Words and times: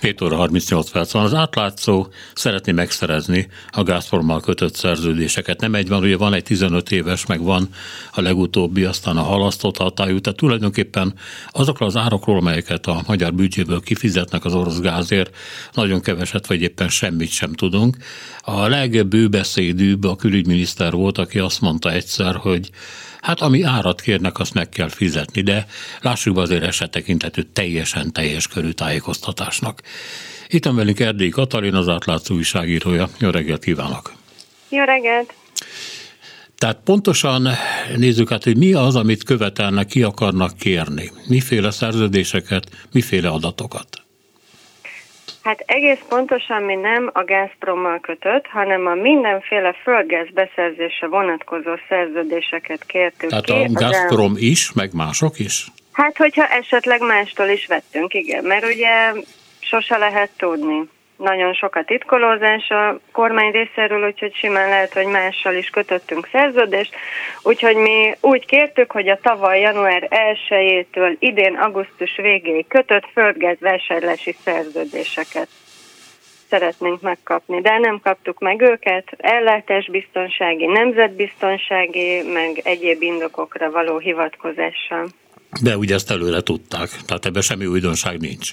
7 0.00 0.20
óra 0.22 0.36
38 0.36 0.90
perc 0.90 1.12
van. 1.12 1.24
Az 1.24 1.34
átlátszó 1.34 2.06
szeretné 2.34 2.72
megszerezni 2.72 3.48
a 3.70 3.82
Gazprommal 3.82 4.40
kötött 4.40 4.74
szerződéseket. 4.74 5.60
Nem 5.60 5.74
egy 5.74 5.88
van, 5.88 6.02
ugye 6.02 6.16
van 6.16 6.34
egy 6.34 6.42
15 6.42 6.90
éves, 6.90 7.26
meg 7.26 7.42
van 7.42 7.68
a 8.14 8.20
legutóbbi, 8.20 8.84
aztán 8.84 9.16
a 9.16 9.22
halasztott 9.22 9.76
hatályú. 9.76 10.20
Tehát 10.20 10.38
tulajdonképpen 10.38 11.14
azokról 11.50 11.88
az 11.88 11.96
árokról, 11.96 12.36
amelyeket 12.36 12.86
a 12.86 13.02
magyar 13.06 13.34
büdzséből 13.34 13.80
kifizetnek 13.80 14.44
az 14.44 14.54
orosz 14.54 14.80
gázért, 14.80 15.36
nagyon 15.72 16.00
keveset, 16.00 16.46
vagy 16.46 16.62
éppen 16.62 16.88
semmit 16.88 17.30
sem 17.30 17.52
tudunk. 17.52 17.96
A 18.40 18.66
legbőbeszédűbb 18.66 20.04
a 20.04 20.16
külügyminiszter 20.16 20.92
volt, 20.92 21.18
aki 21.18 21.38
azt 21.38 21.60
mondta 21.60 21.92
egyszer, 21.92 22.34
hogy 22.34 22.70
Hát 23.20 23.40
ami 23.40 23.62
árat 23.62 24.00
kérnek, 24.00 24.38
azt 24.38 24.54
meg 24.54 24.68
kell 24.68 24.88
fizetni, 24.88 25.40
de 25.40 25.66
lássuk 26.00 26.34
be 26.34 26.40
azért 26.40 26.62
eset 26.62 26.90
tekintető 26.90 27.42
teljesen 27.42 28.12
teljes 28.12 28.48
körű 28.48 28.70
tájékoztatásnak. 28.70 29.82
Itt 30.48 30.64
van 30.64 30.76
velünk 30.76 31.00
Erdély 31.00 31.28
Katalin, 31.28 31.74
az 31.74 31.88
átlátszó 31.88 32.34
újságírója. 32.34 33.08
Jó 33.18 33.30
reggelt 33.30 33.64
kívánok! 33.64 34.12
Jó 34.68 34.84
reggelt! 34.84 35.34
Tehát 36.58 36.78
pontosan 36.84 37.48
nézzük 37.96 38.32
át, 38.32 38.44
hogy 38.44 38.56
mi 38.56 38.72
az, 38.72 38.96
amit 38.96 39.24
követelnek, 39.24 39.86
ki 39.86 40.02
akarnak 40.02 40.56
kérni. 40.56 41.10
Miféle 41.26 41.70
szerződéseket, 41.70 42.70
miféle 42.92 43.28
adatokat. 43.28 43.97
Hát 45.48 45.62
egész 45.66 45.98
pontosan 46.08 46.62
mi 46.62 46.74
nem 46.74 47.10
a 47.12 47.24
Gazprommal 47.24 48.00
kötött, 48.00 48.46
hanem 48.46 48.86
a 48.86 48.94
mindenféle 48.94 49.72
földgáz 49.82 50.26
beszerzése 50.34 51.06
vonatkozó 51.06 51.70
szerződéseket 51.88 52.84
kértük 52.84 53.28
Tehát 53.28 53.44
ki. 53.44 53.52
a 53.52 53.66
Gazprom 53.72 54.34
is, 54.36 54.72
meg 54.72 54.90
mások 54.94 55.38
is? 55.38 55.66
Hát, 55.92 56.16
hogyha 56.16 56.46
esetleg 56.46 57.00
mástól 57.00 57.46
is 57.46 57.66
vettünk, 57.66 58.14
igen, 58.14 58.44
mert 58.44 58.64
ugye 58.64 59.12
sose 59.60 59.96
lehet 59.96 60.30
tudni 60.36 60.88
nagyon 61.18 61.54
sok 61.54 61.74
a 61.74 61.84
titkolózás 61.84 62.68
a 62.68 63.00
kormány 63.12 63.50
részéről, 63.50 64.06
úgyhogy 64.06 64.34
simán 64.34 64.68
lehet, 64.68 64.92
hogy 64.92 65.06
mással 65.06 65.54
is 65.54 65.70
kötöttünk 65.70 66.28
szerződést. 66.32 66.94
Úgyhogy 67.42 67.76
mi 67.76 68.16
úgy 68.20 68.46
kértük, 68.46 68.92
hogy 68.92 69.08
a 69.08 69.18
tavaly 69.22 69.60
január 69.60 70.08
1-től 70.10 71.16
idén 71.18 71.54
augusztus 71.54 72.16
végéig 72.16 72.66
kötött 72.68 73.08
földgáz 73.12 73.56
vásárlási 73.60 74.36
szerződéseket 74.44 75.48
szeretnénk 76.50 77.00
megkapni, 77.00 77.60
de 77.60 77.78
nem 77.78 78.00
kaptuk 78.02 78.38
meg 78.38 78.60
őket, 78.60 79.04
ellátásbiztonsági, 79.16 80.66
nemzetbiztonsági, 80.66 82.22
meg 82.32 82.60
egyéb 82.64 83.02
indokokra 83.02 83.70
való 83.70 83.98
hivatkozással. 83.98 85.08
De 85.62 85.76
ugye 85.76 85.94
ezt 85.94 86.10
előre 86.10 86.40
tudták, 86.40 86.88
tehát 87.06 87.26
ebben 87.26 87.42
semmi 87.42 87.66
újdonság 87.66 88.20
nincs. 88.20 88.52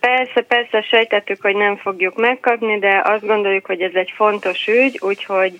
Persze, 0.00 0.40
persze, 0.40 0.82
sejtettük, 0.82 1.42
hogy 1.42 1.56
nem 1.56 1.76
fogjuk 1.76 2.16
megkapni, 2.16 2.78
de 2.78 3.02
azt 3.04 3.26
gondoljuk, 3.26 3.66
hogy 3.66 3.80
ez 3.80 3.94
egy 3.94 4.12
fontos 4.16 4.66
ügy, 4.66 4.98
úgyhogy 5.02 5.52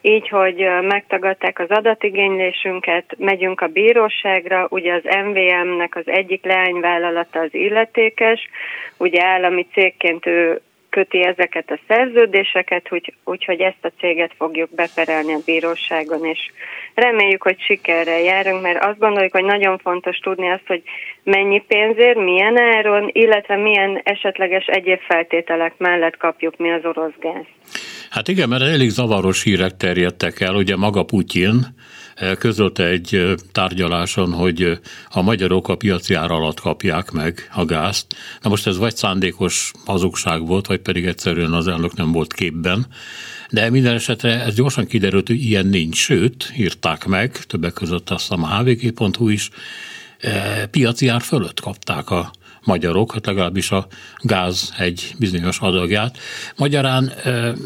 így, 0.00 0.28
hogy 0.28 0.68
megtagadták 0.82 1.58
az 1.58 1.70
adatigénylésünket, 1.70 3.14
megyünk 3.18 3.60
a 3.60 3.66
bíróságra, 3.66 4.66
ugye 4.70 4.94
az 4.94 5.02
MVM-nek 5.24 5.96
az 5.96 6.08
egyik 6.08 6.44
leányvállalata 6.44 7.40
az 7.40 7.54
illetékes, 7.54 8.48
ugye 8.96 9.24
állami 9.24 9.66
cégként 9.72 10.26
ő 10.26 10.60
köti 10.96 11.24
ezeket 11.24 11.70
a 11.70 11.78
szerződéseket, 11.88 12.92
úgy, 12.92 13.14
úgyhogy 13.24 13.60
ezt 13.60 13.84
a 13.84 13.92
céget 14.00 14.32
fogjuk 14.38 14.70
beperelni 14.74 15.32
a 15.32 15.44
bíróságon, 15.44 16.24
és 16.24 16.38
reméljük, 16.94 17.42
hogy 17.42 17.60
sikerrel 17.60 18.20
járunk, 18.20 18.62
mert 18.62 18.84
azt 18.84 18.98
gondoljuk, 18.98 19.32
hogy 19.32 19.44
nagyon 19.44 19.78
fontos 19.78 20.16
tudni 20.18 20.48
azt, 20.50 20.66
hogy 20.66 20.82
mennyi 21.22 21.64
pénzért, 21.68 22.18
milyen 22.18 22.58
áron, 22.58 23.10
illetve 23.12 23.56
milyen 23.56 24.00
esetleges 24.04 24.66
egyéb 24.66 25.00
feltételek 25.00 25.74
mellett 25.78 26.16
kapjuk 26.16 26.56
mi 26.56 26.70
az 26.70 26.84
orosz 26.84 27.18
gáz. 27.20 27.46
Hát 28.10 28.28
igen, 28.28 28.48
mert 28.48 28.62
elég 28.62 28.88
zavaros 28.88 29.42
hírek 29.42 29.76
terjedtek 29.76 30.40
el, 30.40 30.54
ugye 30.54 30.76
maga 30.76 31.02
Putyin 31.04 31.54
közölte 32.38 32.84
egy 32.84 33.34
tárgyaláson, 33.52 34.32
hogy 34.32 34.78
a 35.08 35.22
magyarok 35.22 35.68
a 35.68 35.76
piaci 35.76 36.14
ár 36.14 36.30
alatt 36.30 36.60
kapják 36.60 37.10
meg 37.10 37.48
a 37.54 37.64
gázt. 37.64 38.06
Na 38.42 38.48
most 38.48 38.66
ez 38.66 38.78
vagy 38.78 38.96
szándékos 38.96 39.72
hazugság 39.84 40.46
volt, 40.46 40.66
vagy 40.66 40.80
pedig 40.80 41.06
egyszerűen 41.06 41.52
az 41.52 41.68
elnök 41.68 41.94
nem 41.94 42.12
volt 42.12 42.32
képben. 42.32 42.86
De 43.50 43.70
minden 43.70 43.94
esetre 43.94 44.42
ez 44.42 44.54
gyorsan 44.54 44.86
kiderült, 44.86 45.26
hogy 45.26 45.44
ilyen 45.44 45.66
nincs, 45.66 45.96
sőt, 45.96 46.52
írták 46.56 47.06
meg, 47.06 47.36
többek 47.36 47.72
között 47.72 48.10
azt 48.10 48.32
a 48.32 48.58
hvg.hu 48.58 49.28
is, 49.28 49.50
piaci 50.70 51.08
ár 51.08 51.20
fölött 51.20 51.60
kapták 51.60 52.10
a 52.10 52.30
magyarok, 52.66 53.12
hát 53.12 53.26
legalábbis 53.26 53.70
a 53.70 53.86
gáz 54.20 54.72
egy 54.78 55.14
bizonyos 55.18 55.58
adagját. 55.58 56.18
Magyarán 56.56 57.12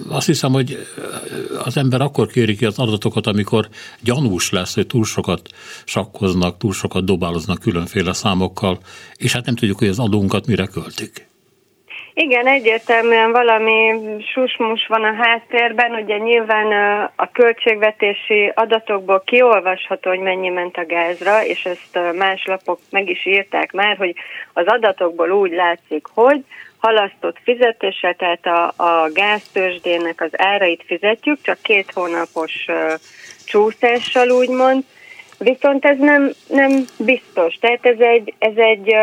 azt 0.09 0.27
hiszem, 0.27 0.53
hogy 0.53 0.87
az 1.65 1.77
ember 1.77 2.01
akkor 2.01 2.27
kéri 2.27 2.57
ki 2.57 2.65
az 2.65 2.79
adatokat, 2.79 3.27
amikor 3.27 3.69
gyanús 4.01 4.51
lesz, 4.51 4.75
hogy 4.75 4.87
túl 4.87 5.05
sokat 5.05 5.49
sakkoznak, 5.85 6.59
túl 6.59 6.73
sokat 6.73 7.05
dobáloznak 7.05 7.59
különféle 7.59 8.13
számokkal, 8.13 8.79
és 9.17 9.33
hát 9.33 9.47
nem 9.47 9.55
tudjuk, 9.55 9.79
hogy 9.79 9.89
az 9.89 9.99
adónkat 9.99 10.47
mire 10.47 10.67
költik. 10.67 11.30
Igen, 12.15 12.47
egyértelműen 12.47 13.33
valami 13.33 13.93
susmus 14.33 14.87
van 14.87 15.05
a 15.05 15.15
háttérben, 15.15 15.95
ugye 15.95 16.17
nyilván 16.17 16.73
a 17.17 17.31
költségvetési 17.33 18.53
adatokból 18.55 19.23
kiolvasható, 19.25 20.11
hogy 20.11 20.19
mennyi 20.19 20.49
ment 20.49 20.77
a 20.77 20.87
gázra, 20.87 21.45
és 21.45 21.65
ezt 21.65 22.15
más 22.17 22.45
lapok 22.45 22.79
meg 22.91 23.09
is 23.09 23.27
írták 23.27 23.73
már, 23.73 23.97
hogy 23.97 24.15
az 24.53 24.67
adatokból 24.67 25.31
úgy 25.31 25.53
látszik, 25.53 26.07
hogy 26.15 26.45
halasztott 26.79 27.37
fizetése, 27.43 28.15
tehát 28.19 28.47
a, 28.47 28.73
a 28.77 29.11
gáztősdének 29.13 30.21
az 30.21 30.31
árait 30.33 30.83
fizetjük, 30.87 31.39
csak 31.43 31.59
két 31.63 31.91
hónapos 31.95 32.67
csúszással 33.45 34.31
úgymond, 34.31 34.85
viszont 35.39 35.85
ez 35.85 35.99
nem, 35.99 36.31
nem 36.49 36.85
biztos, 36.99 37.55
tehát 37.55 37.87
ez 37.87 37.99
egy, 37.99 38.35
ez 38.39 38.57
egy 38.57 38.95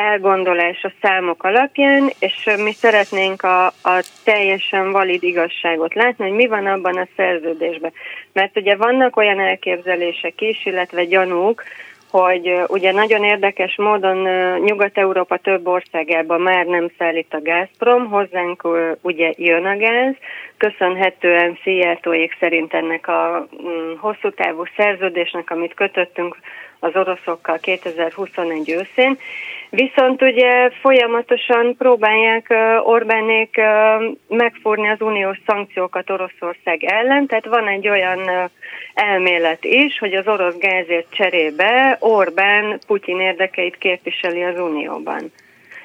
elgondolás 0.00 0.84
a 0.84 0.92
számok 1.02 1.44
alapján, 1.44 2.10
és 2.18 2.48
mi 2.56 2.72
szeretnénk 2.72 3.42
a, 3.42 3.66
a 3.66 4.04
teljesen 4.24 4.92
valid 4.92 5.22
igazságot 5.22 5.94
látni, 5.94 6.24
hogy 6.24 6.36
mi 6.36 6.46
van 6.46 6.66
abban 6.66 6.96
a 6.96 7.08
szerződésben. 7.16 7.92
Mert 8.32 8.56
ugye 8.56 8.76
vannak 8.76 9.16
olyan 9.16 9.40
elképzelések 9.40 10.40
is, 10.40 10.66
illetve 10.66 11.04
gyanúk, 11.04 11.62
hogy 12.10 12.52
ugye 12.66 12.92
nagyon 12.92 13.24
érdekes 13.24 13.76
módon 13.76 14.16
Nyugat-Európa 14.60 15.36
több 15.36 15.66
országában 15.66 16.40
már 16.40 16.66
nem 16.66 16.90
szállít 16.98 17.34
a 17.34 17.42
Gazprom, 17.42 18.08
hozzánk 18.08 18.68
ugye 19.00 19.32
jön 19.36 19.64
a 19.64 19.76
gáz, 19.76 20.14
köszönhetően 20.56 21.58
Szijjártóék 21.62 22.36
szerint 22.40 22.74
ennek 22.74 23.08
a 23.08 23.48
mm, 23.62 23.92
hosszú 23.98 24.30
távú 24.30 24.64
szerződésnek, 24.76 25.50
amit 25.50 25.74
kötöttünk 25.74 26.36
az 26.80 26.90
oroszokkal 26.94 27.58
2021 27.58 28.70
őszén, 28.70 29.18
Viszont 29.70 30.22
ugye 30.22 30.70
folyamatosan 30.70 31.76
próbálják 31.76 32.54
Orbánék 32.82 33.60
megfúrni 34.28 34.88
az 34.88 35.00
uniós 35.00 35.38
szankciókat 35.46 36.10
Oroszország 36.10 36.84
ellen, 36.84 37.26
tehát 37.26 37.46
van 37.46 37.68
egy 37.68 37.88
olyan 37.88 38.50
elmélet 38.94 39.64
is, 39.64 39.98
hogy 39.98 40.14
az 40.14 40.26
orosz 40.26 40.56
gázért 40.58 41.06
cserébe 41.10 41.96
Orbán 42.00 42.78
Putyin 42.86 43.20
érdekeit 43.20 43.78
képviseli 43.78 44.42
az 44.42 44.60
unióban. 44.60 45.32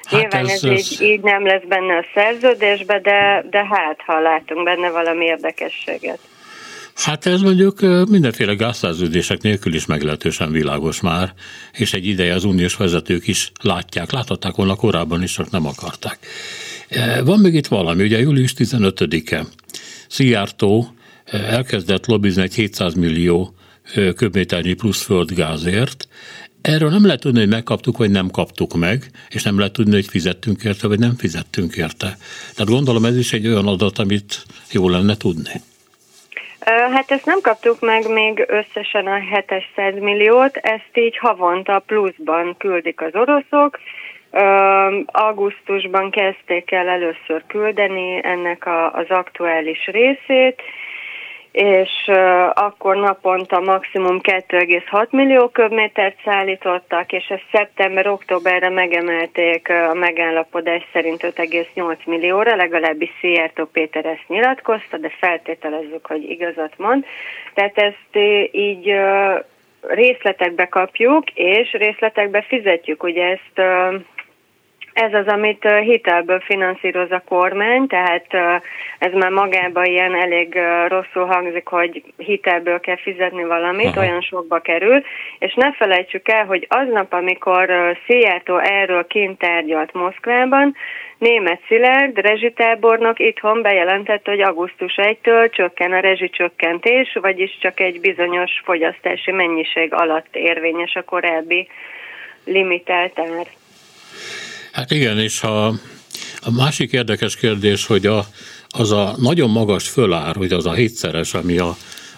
Hát 0.02 0.20
Nyilván 0.20 0.44
ez, 0.44 0.64
ez, 0.64 0.70
így, 0.72 1.02
így 1.02 1.20
nem 1.20 1.46
lesz 1.46 1.64
benne 1.68 1.96
a 1.96 2.04
szerződésbe, 2.14 3.00
de, 3.00 3.44
de 3.50 3.64
hát, 3.64 4.00
ha 4.06 4.20
látunk 4.20 4.64
benne 4.64 4.90
valami 4.90 5.24
érdekességet. 5.24 6.18
Hát 6.96 7.26
ez 7.26 7.40
mondjuk 7.40 7.80
mindenféle 8.08 8.54
gázszerződések 8.54 9.42
nélkül 9.42 9.74
is 9.74 9.86
meglehetősen 9.86 10.50
világos 10.50 11.00
már, 11.00 11.34
és 11.72 11.92
egy 11.92 12.06
ideje 12.06 12.34
az 12.34 12.44
uniós 12.44 12.76
vezetők 12.76 13.26
is 13.26 13.52
látják, 13.62 14.12
láthatták 14.12 14.54
volna 14.54 14.74
korábban 14.74 15.22
is, 15.22 15.32
csak 15.32 15.50
nem 15.50 15.66
akarták. 15.66 16.18
Van 17.24 17.38
még 17.40 17.54
itt 17.54 17.66
valami, 17.66 18.02
ugye 18.02 18.20
július 18.20 18.54
15-e 18.58 19.46
Szijjártó 20.08 20.94
elkezdett 21.30 22.06
lobbizni 22.06 22.42
egy 22.42 22.54
700 22.54 22.94
millió 22.94 23.54
köbméternyi 24.16 24.72
plusz 24.72 25.02
földgázért, 25.02 26.08
Erről 26.60 26.90
nem 26.90 27.04
lehet 27.04 27.20
tudni, 27.20 27.38
hogy 27.38 27.48
megkaptuk, 27.48 27.96
vagy 27.96 28.10
nem 28.10 28.30
kaptuk 28.30 28.74
meg, 28.74 29.10
és 29.28 29.42
nem 29.42 29.58
lehet 29.58 29.72
tudni, 29.72 29.92
hogy 29.92 30.06
fizettünk 30.06 30.64
érte, 30.64 30.86
vagy 30.86 30.98
nem 30.98 31.16
fizettünk 31.16 31.76
érte. 31.76 32.18
Tehát 32.54 32.70
gondolom 32.72 33.04
ez 33.04 33.16
is 33.16 33.32
egy 33.32 33.46
olyan 33.46 33.66
adat, 33.66 33.98
amit 33.98 34.46
jó 34.70 34.88
lenne 34.88 35.16
tudni. 35.16 35.62
Hát 36.60 37.10
ezt 37.10 37.26
nem 37.26 37.40
kaptuk 37.42 37.80
meg 37.80 38.08
még 38.08 38.44
összesen 38.48 39.06
a 39.06 39.14
700 39.14 39.94
milliót, 40.00 40.56
ezt 40.56 40.90
így 40.92 41.18
havonta 41.18 41.78
pluszban 41.78 42.56
küldik 42.58 43.00
az 43.00 43.14
oroszok. 43.14 43.78
Augusztusban 45.06 46.10
kezdték 46.10 46.70
el 46.70 46.88
először 46.88 47.42
küldeni 47.46 48.20
ennek 48.22 48.66
a, 48.66 48.92
az 48.92 49.06
aktuális 49.08 49.86
részét, 49.86 50.62
és 51.56 52.10
akkor 52.54 52.96
naponta 52.96 53.60
maximum 53.60 54.20
2,6 54.22 55.10
millió 55.10 55.48
köbmétert 55.48 56.16
szállítottak, 56.24 57.12
és 57.12 57.26
ezt 57.28 57.44
szeptember-októberre 57.52 58.70
megemelték 58.70 59.68
a 59.68 59.94
megállapodás 59.94 60.82
szerint 60.92 61.22
5,8 61.22 61.96
millióra, 62.06 62.56
legalábbis 62.56 63.10
Szijjártó 63.20 63.64
Péter 63.64 64.04
ezt 64.04 64.28
nyilatkozta, 64.28 64.96
de 64.96 65.10
feltételezzük, 65.18 66.06
hogy 66.06 66.30
igazat 66.30 66.72
mond. 66.78 67.04
Tehát 67.54 67.78
ezt 67.78 68.24
így 68.50 68.94
részletekbe 69.80 70.66
kapjuk, 70.66 71.30
és 71.34 71.72
részletekbe 71.72 72.42
fizetjük. 72.42 73.02
Ugye 73.02 73.24
ezt 73.24 73.60
ez 74.96 75.14
az, 75.14 75.26
amit 75.26 75.68
hitelből 75.80 76.40
finanszíroz 76.40 77.10
a 77.10 77.22
kormány, 77.28 77.86
tehát 77.86 78.26
ez 78.98 79.12
már 79.12 79.30
magában 79.30 79.84
ilyen 79.84 80.14
elég 80.14 80.58
rosszul 80.88 81.24
hangzik, 81.24 81.66
hogy 81.68 82.02
hitelből 82.16 82.80
kell 82.80 82.96
fizetni 82.96 83.44
valamit, 83.44 83.96
Aha. 83.96 84.00
olyan 84.00 84.20
sokba 84.20 84.58
kerül, 84.58 85.02
és 85.38 85.54
ne 85.54 85.72
felejtsük 85.72 86.28
el, 86.28 86.44
hogy 86.44 86.66
aznap, 86.68 87.12
amikor 87.12 87.70
Szijjártó 88.06 88.58
erről 88.58 89.06
kint 89.06 89.38
tárgyalt 89.38 89.92
Moszkvában, 89.92 90.74
német 91.18 91.60
Szilárd, 91.66 92.18
rezsitábornok 92.18 93.18
itthon 93.18 93.62
bejelentette, 93.62 94.30
hogy 94.30 94.40
augusztus 94.40 94.94
1-től 94.96 95.50
csökken 95.50 95.92
a 95.92 96.00
rezsicsökkentés, 96.00 97.18
vagyis 97.20 97.58
csak 97.60 97.80
egy 97.80 98.00
bizonyos 98.00 98.50
fogyasztási 98.64 99.30
mennyiség 99.30 99.92
alatt 99.92 100.36
érvényes 100.36 100.94
a 100.94 101.02
korábbi 101.02 101.68
limitált 102.44 103.18
ár. 103.18 103.46
Hát 104.76 104.90
igen, 104.90 105.18
és 105.18 105.40
ha 105.40 105.66
a 106.40 106.50
másik 106.50 106.92
érdekes 106.92 107.36
kérdés, 107.36 107.86
hogy 107.86 108.06
a, 108.06 108.26
az 108.68 108.92
a 108.92 109.14
nagyon 109.18 109.50
magas 109.50 109.88
fölár, 109.88 110.36
hogy 110.36 110.52
az 110.52 110.66
a 110.66 110.72
hétszeres, 110.72 111.34
ami 111.34 111.58
a, 111.58 111.76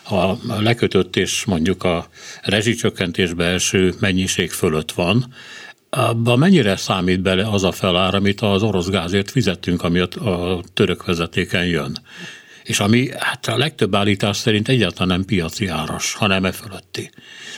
a 0.08 0.38
lekötött 0.60 1.16
és 1.16 1.44
mondjuk 1.44 1.84
a 1.84 2.08
rezsicsökkentésbe 2.43 3.44
első 3.44 3.94
mennyiség 4.00 4.50
fölött 4.50 4.93
van, 4.93 5.34
abban 5.90 6.38
mennyire 6.38 6.76
számít 6.76 7.20
bele 7.20 7.49
az 7.50 7.64
a 7.64 7.72
felár, 7.72 8.14
amit 8.14 8.40
az 8.40 8.62
orosz 8.62 8.88
gázért 8.88 9.31
fizettünk, 9.31 9.82
ami 9.82 9.99
a 9.99 10.60
török 10.75 11.05
vezetéken 11.05 11.66
jön? 11.66 11.99
És 12.69 12.81
ami 12.81 13.09
hát 13.19 13.47
a 13.47 13.56
legtöbb 13.56 13.94
állítás 13.94 14.37
szerint 14.37 14.69
egyáltalán 14.69 15.09
nem 15.09 15.25
piaci 15.25 15.67
áras, 15.67 16.15
hanem 16.15 16.44
e 16.44 16.53
fölötti. 16.53 17.11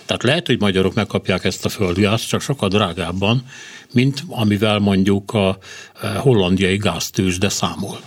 Tehát 0.07 0.23
lehet, 0.23 0.47
hogy 0.47 0.61
magyarok 0.61 0.95
megkapják 0.95 1.45
ezt 1.45 1.65
a 1.65 1.69
földgázt, 1.69 2.29
csak 2.29 2.41
sokkal 2.41 2.69
drágábban, 2.69 3.43
mint 3.95 4.21
amivel 4.29 4.79
mondjuk 4.79 5.33
a 5.33 5.57
hollandiai 6.17 6.77
gáztős, 6.77 7.39
de 7.39 7.49
számol. 7.49 7.99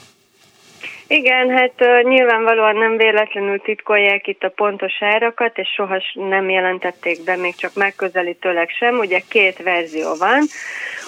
Igen, 1.08 1.50
hát 1.50 1.74
uh, 1.80 2.10
nyilvánvalóan 2.10 2.76
nem 2.76 2.98
véletlenül 2.98 3.60
titkolják 3.60 4.28
itt 4.28 4.44
a 4.44 4.50
pontos 4.56 4.94
árakat, 5.00 5.58
és 5.58 5.68
soha 5.76 6.02
nem 6.14 6.50
jelentették 6.50 7.24
be, 7.24 7.36
még 7.36 7.56
csak 7.56 7.74
megközelítőleg 7.74 8.70
sem. 8.70 8.98
Ugye 8.98 9.22
két 9.28 9.64
verzió 9.64 10.16
van, 10.16 10.42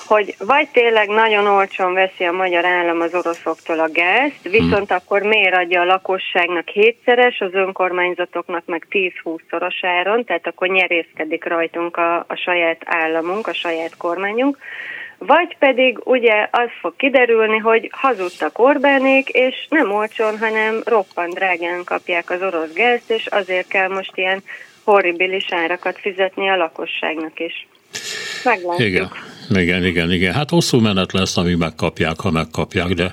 hogy 0.07 0.36
vagy 0.40 0.69
tényleg 0.69 1.07
nagyon 1.07 1.48
olcsón 1.48 1.94
veszi 1.94 2.24
a 2.24 2.31
magyar 2.31 2.66
állam 2.66 3.02
az 3.02 3.13
oroszoktól 3.16 3.80
a 3.80 3.90
gázt, 3.92 4.42
viszont 4.42 4.88
hmm. 4.88 4.96
akkor 4.96 5.22
miért 5.22 5.56
adja 5.56 5.81
a 5.81 5.86
lakosságnak 5.86 6.68
hétszeres, 6.68 7.40
az 7.40 7.54
önkormányzatoknak 7.54 8.66
meg 8.66 8.88
10-20 8.92 9.40
szoros 9.50 9.80
áron, 9.81 10.24
tehát 10.24 10.48
akkor 10.48 10.68
nyerészkedik 10.68 11.46
rajtunk 11.46 11.98
a, 11.98 12.18
a 12.18 12.36
saját 12.36 12.81
államunk, 12.86 13.48
a 13.48 13.54
saját 13.54 13.98
kormányunk. 13.98 14.57
Vagy 15.18 15.57
pedig 15.60 16.00
ugye 16.04 16.48
az 16.52 16.69
fog 16.80 16.96
kiderülni, 16.96 17.57
hogy 17.57 17.90
hazudtak 17.92 18.60
Orbánék, 18.60 19.30
és 19.30 19.68
nem 19.69 19.92
olcsón, 19.92 20.40
hanem 20.40 20.81
roppant 20.86 21.34
drágán 21.34 21.84
kapják 21.84 22.30
az 22.30 22.42
orosz 22.42 22.74
gázt, 22.74 23.12
és 23.12 23.25
azért 23.25 23.68
kell 23.68 23.88
most 23.88 24.12
ilyen 24.16 24.44
horribilis 24.84 25.46
árakat 25.50 26.00
fizetni 26.00 26.50
a 26.50 26.56
lakosságnak 26.56 27.40
is. 27.40 27.68
Meglátjuk. 28.44 28.88
Igen, 28.88 29.10
igen, 29.50 29.86
igen, 29.86 30.12
igen. 30.12 30.33
Hát 30.33 30.50
hosszú 30.50 30.80
menet 30.80 31.12
lesz, 31.12 31.38
amíg 31.38 31.57
megkapják, 31.57 32.19
ha 32.19 32.31
megkapják, 32.31 32.94
de 32.94 33.12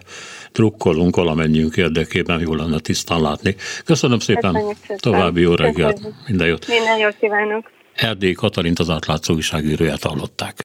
drukkolunk 0.52 1.16
valamennyiünk 1.16 1.76
érdekében, 1.76 2.40
jó 2.40 2.54
lenne 2.54 2.78
tisztán 2.78 3.20
látni. 3.20 3.56
Köszönöm 3.84 4.18
szépen, 4.18 4.52
szépen. 4.52 4.96
további 4.96 5.40
jó 5.40 5.54
reggelt, 5.54 6.00
minden 6.26 6.46
jót. 6.46 6.66
Minden 6.68 6.98
jót 6.98 7.16
kívánok. 7.20 7.70
Erdély 7.94 8.32
Katalint 8.32 8.78
az 8.78 8.90
átlátszó 8.90 9.34
újságíróját 9.34 10.02
hallották. 10.02 10.54